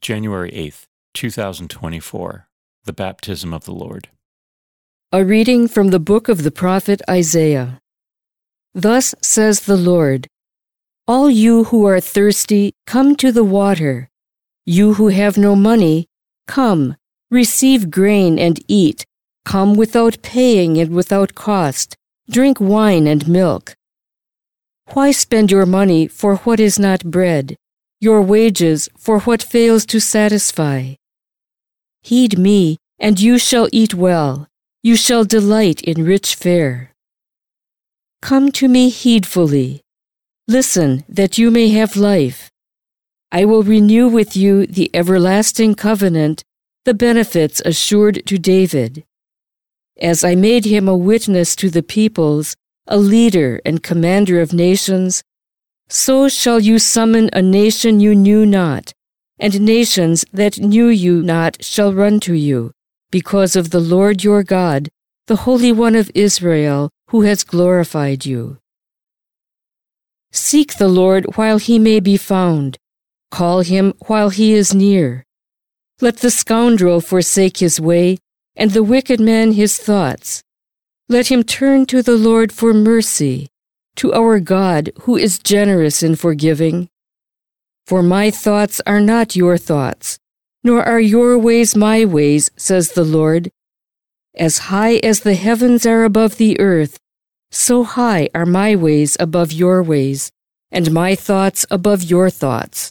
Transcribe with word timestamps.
January 0.00 0.50
8th, 0.52 0.86
2024. 1.12 2.48
The 2.84 2.92
Baptism 2.94 3.52
of 3.52 3.64
the 3.66 3.74
Lord. 3.74 4.08
A 5.12 5.22
reading 5.22 5.68
from 5.68 5.88
the 5.88 6.00
book 6.00 6.30
of 6.30 6.42
the 6.42 6.50
prophet 6.50 7.02
Isaiah. 7.08 7.80
Thus 8.74 9.14
says 9.20 9.60
the 9.60 9.76
Lord 9.76 10.26
All 11.06 11.28
you 11.28 11.64
who 11.64 11.84
are 11.84 12.00
thirsty, 12.00 12.72
come 12.86 13.14
to 13.16 13.30
the 13.30 13.44
water. 13.44 14.08
You 14.64 14.94
who 14.94 15.08
have 15.08 15.36
no 15.36 15.54
money, 15.54 16.06
come, 16.46 16.96
receive 17.30 17.90
grain 17.90 18.38
and 18.38 18.58
eat. 18.68 19.04
Come 19.44 19.74
without 19.74 20.22
paying 20.22 20.78
and 20.78 20.94
without 20.94 21.34
cost. 21.34 21.94
Drink 22.30 22.58
wine 22.58 23.06
and 23.06 23.28
milk. 23.28 23.74
Why 24.94 25.10
spend 25.10 25.50
your 25.50 25.66
money 25.66 26.08
for 26.08 26.36
what 26.36 26.58
is 26.58 26.78
not 26.78 27.04
bread, 27.04 27.56
your 28.00 28.22
wages 28.22 28.88
for 28.96 29.20
what 29.20 29.42
fails 29.42 29.84
to 29.84 30.00
satisfy? 30.00 30.94
Heed 32.02 32.38
me, 32.38 32.78
and 32.98 33.20
you 33.20 33.38
shall 33.38 33.68
eat 33.72 33.94
well. 33.94 34.48
You 34.82 34.96
shall 34.96 35.24
delight 35.24 35.82
in 35.82 36.04
rich 36.04 36.34
fare. 36.34 36.92
Come 38.22 38.50
to 38.52 38.68
me 38.68 38.88
heedfully. 38.88 39.82
Listen, 40.48 41.04
that 41.08 41.36
you 41.36 41.50
may 41.50 41.68
have 41.68 41.96
life. 41.96 42.50
I 43.30 43.44
will 43.44 43.62
renew 43.62 44.08
with 44.08 44.34
you 44.34 44.66
the 44.66 44.90
everlasting 44.94 45.74
covenant, 45.74 46.42
the 46.86 46.94
benefits 46.94 47.60
assured 47.64 48.22
to 48.26 48.38
David. 48.38 49.04
As 50.00 50.24
I 50.24 50.34
made 50.34 50.64
him 50.64 50.88
a 50.88 50.96
witness 50.96 51.54
to 51.56 51.68
the 51.68 51.82
peoples, 51.82 52.56
a 52.86 52.96
leader 52.96 53.60
and 53.64 53.82
commander 53.82 54.40
of 54.40 54.54
nations, 54.54 55.22
so 55.90 56.28
shall 56.28 56.60
you 56.60 56.78
summon 56.78 57.28
a 57.32 57.42
nation 57.42 57.98
you 57.98 58.14
knew 58.14 58.46
not, 58.46 58.92
and 59.38 59.60
nations 59.60 60.24
that 60.32 60.58
knew 60.58 60.86
you 60.86 61.20
not 61.22 61.62
shall 61.62 61.92
run 61.92 62.20
to 62.20 62.34
you, 62.34 62.70
because 63.10 63.56
of 63.56 63.70
the 63.70 63.80
Lord 63.80 64.22
your 64.22 64.44
God, 64.44 64.88
the 65.26 65.36
Holy 65.36 65.72
One 65.72 65.96
of 65.96 66.10
Israel, 66.14 66.90
who 67.08 67.22
has 67.22 67.42
glorified 67.42 68.24
you. 68.24 68.58
Seek 70.30 70.76
the 70.76 70.88
Lord 70.88 71.36
while 71.36 71.58
he 71.58 71.78
may 71.78 71.98
be 71.98 72.16
found, 72.16 72.78
call 73.30 73.60
him 73.60 73.94
while 74.06 74.30
he 74.30 74.54
is 74.54 74.72
near. 74.72 75.24
Let 76.00 76.18
the 76.18 76.30
scoundrel 76.30 77.00
forsake 77.00 77.58
his 77.58 77.80
way, 77.80 78.18
and 78.54 78.70
the 78.70 78.84
wicked 78.84 79.18
man 79.18 79.52
his 79.52 79.76
thoughts. 79.76 80.42
Let 81.08 81.26
him 81.32 81.42
turn 81.42 81.86
to 81.86 82.00
the 82.02 82.16
Lord 82.16 82.52
for 82.52 82.72
mercy, 82.72 83.48
to 84.00 84.14
our 84.14 84.40
God 84.40 84.90
who 85.02 85.14
is 85.18 85.38
generous 85.38 86.02
in 86.02 86.16
forgiving. 86.16 86.88
For 87.86 88.02
my 88.02 88.30
thoughts 88.30 88.80
are 88.86 88.98
not 88.98 89.36
your 89.36 89.58
thoughts, 89.58 90.18
nor 90.64 90.82
are 90.82 91.00
your 91.00 91.36
ways 91.36 91.76
my 91.76 92.06
ways, 92.06 92.50
says 92.56 92.92
the 92.92 93.04
Lord. 93.04 93.50
As 94.34 94.72
high 94.72 94.94
as 95.04 95.20
the 95.20 95.34
heavens 95.34 95.84
are 95.84 96.04
above 96.04 96.38
the 96.38 96.58
earth, 96.58 96.96
so 97.50 97.84
high 97.84 98.30
are 98.34 98.46
my 98.46 98.74
ways 98.74 99.18
above 99.20 99.52
your 99.52 99.82
ways, 99.82 100.32
and 100.72 100.92
my 100.92 101.14
thoughts 101.14 101.66
above 101.70 102.02
your 102.02 102.30
thoughts. 102.30 102.90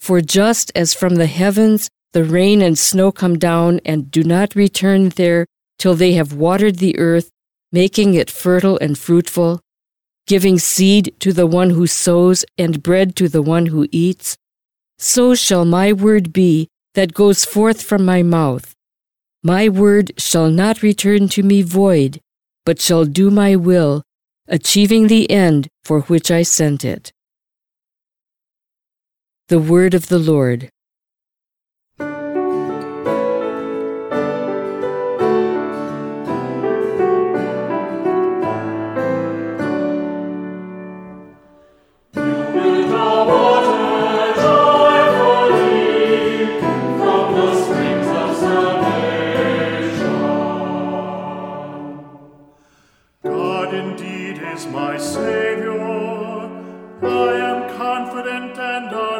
For 0.00 0.20
just 0.20 0.72
as 0.74 0.92
from 0.92 1.14
the 1.14 1.26
heavens 1.26 1.88
the 2.12 2.24
rain 2.24 2.62
and 2.62 2.76
snow 2.76 3.12
come 3.12 3.38
down 3.38 3.80
and 3.84 4.10
do 4.10 4.24
not 4.24 4.56
return 4.56 5.10
there 5.10 5.46
till 5.78 5.94
they 5.94 6.14
have 6.14 6.32
watered 6.32 6.78
the 6.78 6.98
earth, 6.98 7.30
making 7.72 8.14
it 8.14 8.30
fertile 8.30 8.78
and 8.80 8.98
fruitful, 8.98 9.60
giving 10.26 10.58
seed 10.58 11.14
to 11.18 11.32
the 11.32 11.46
one 11.46 11.70
who 11.70 11.86
sows 11.86 12.44
and 12.56 12.82
bread 12.82 13.16
to 13.16 13.28
the 13.28 13.42
one 13.42 13.66
who 13.66 13.88
eats, 13.90 14.36
so 14.98 15.34
shall 15.34 15.64
my 15.64 15.92
word 15.92 16.32
be 16.32 16.68
that 16.94 17.14
goes 17.14 17.44
forth 17.44 17.82
from 17.82 18.04
my 18.04 18.22
mouth. 18.22 18.74
My 19.42 19.68
word 19.68 20.12
shall 20.18 20.50
not 20.50 20.82
return 20.82 21.28
to 21.30 21.42
me 21.42 21.62
void, 21.62 22.20
but 22.64 22.80
shall 22.80 23.04
do 23.04 23.30
my 23.30 23.56
will, 23.56 24.02
achieving 24.46 25.08
the 25.08 25.28
end 25.30 25.68
for 25.82 26.02
which 26.02 26.30
I 26.30 26.42
sent 26.42 26.84
it. 26.84 27.10
The 29.48 29.58
word 29.58 29.94
of 29.94 30.08
the 30.08 30.18
Lord. 30.18 30.70
Is 54.54 54.66
my 54.66 54.98
Savior. 54.98 55.80
I 57.02 57.32
am 57.50 57.74
confident 57.78 58.58
and 58.58 58.92
unafraid. 58.92 59.11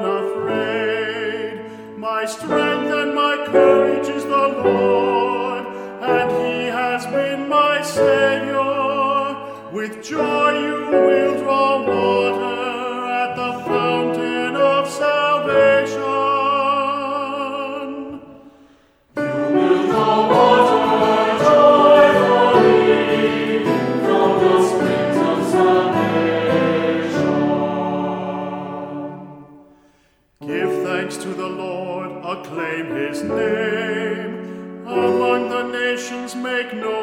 Make 36.34 36.72
known 36.72 37.01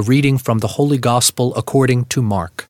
A 0.00 0.02
reading 0.02 0.38
from 0.38 0.60
the 0.60 0.76
Holy 0.78 0.96
Gospel 0.96 1.54
according 1.56 2.06
to 2.06 2.22
Mark. 2.22 2.68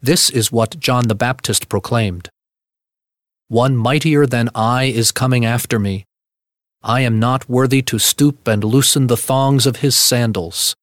This 0.00 0.28
is 0.28 0.50
what 0.50 0.80
John 0.80 1.06
the 1.06 1.14
Baptist 1.14 1.68
proclaimed 1.68 2.28
One 3.46 3.76
mightier 3.76 4.26
than 4.26 4.50
I 4.52 4.86
is 4.86 5.12
coming 5.12 5.44
after 5.44 5.78
me. 5.78 6.06
I 6.82 7.02
am 7.02 7.20
not 7.20 7.48
worthy 7.48 7.82
to 7.82 8.00
stoop 8.00 8.48
and 8.48 8.64
loosen 8.64 9.06
the 9.06 9.16
thongs 9.16 9.64
of 9.64 9.76
his 9.76 9.96
sandals. 9.96 10.74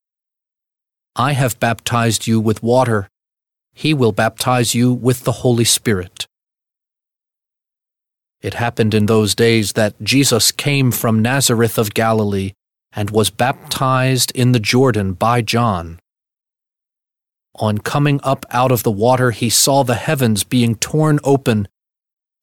I 1.18 1.34
have 1.34 1.60
baptized 1.60 2.26
you 2.26 2.40
with 2.40 2.64
water. 2.64 3.10
He 3.74 3.94
will 3.94 4.14
baptize 4.14 4.74
you 4.74 4.94
with 4.94 5.26
the 5.26 5.44
Holy 5.44 5.66
Spirit. 5.66 6.28
It 8.42 8.54
happened 8.54 8.94
in 8.94 9.08
those 9.08 9.36
days 9.36 9.74
that 9.74 10.02
Jesus 10.02 10.54
came 10.54 10.94
from 10.94 11.22
Nazareth 11.22 11.78
of 11.78 11.94
Galilee 11.94 12.54
and 12.94 13.10
was 13.12 13.30
baptized 13.30 14.32
in 14.32 14.52
the 14.52 14.60
Jordan 14.60 15.14
by 15.14 15.42
John. 15.42 16.00
On 17.56 17.78
coming 17.80 18.20
up 18.24 18.46
out 18.52 18.72
of 18.72 18.84
the 18.84 18.92
water, 18.92 19.32
he 19.32 19.50
saw 19.50 19.84
the 19.84 19.96
heavens 19.96 20.44
being 20.44 20.76
torn 20.76 21.20
open, 21.24 21.68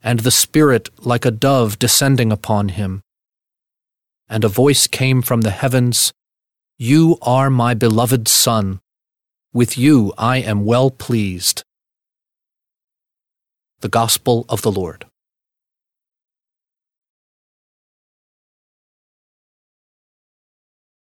and 0.02 0.20
the 0.20 0.30
Spirit 0.30 0.90
like 1.06 1.24
a 1.24 1.30
dove 1.30 1.78
descending 1.78 2.30
upon 2.32 2.68
him. 2.70 3.00
and 4.28 4.42
a 4.44 4.48
voice 4.48 4.86
came 4.86 5.22
from 5.22 5.42
the 5.42 5.50
heavens 5.50 6.12
You 6.78 7.18
are 7.22 7.50
my 7.50 7.74
beloved 7.74 8.26
Son. 8.26 8.80
With 9.52 9.78
you 9.78 10.12
I 10.18 10.38
am 10.38 10.64
well 10.64 10.90
pleased. 10.90 11.62
The 13.80 13.88
Gospel 13.88 14.44
of 14.48 14.62
the 14.62 14.72
Lord. 14.72 15.06